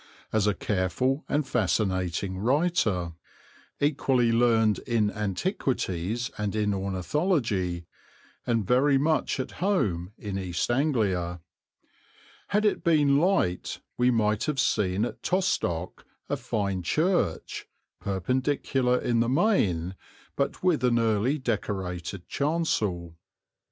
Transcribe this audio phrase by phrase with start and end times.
[0.33, 3.13] as a careful and fascinating writer,
[3.79, 7.85] equally learned in antiquities and in ornithology,
[8.47, 11.39] and very much at home in East Anglia.
[12.47, 17.67] Had it been light we might have seen at Tostock a fine church,
[17.99, 19.93] Perpendicular in the main,
[20.35, 23.19] but with an early Decorated chancel.